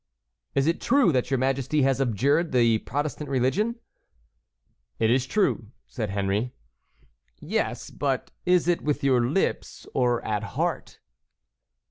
[0.55, 3.75] "Is it true that your majesty has abjured the Protestant religion?"
[4.97, 6.55] "It is true," said Henry.
[7.39, 10.97] "Yes, but is it with your lips or at heart?"